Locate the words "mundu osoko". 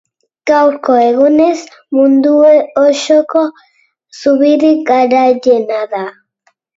1.97-3.43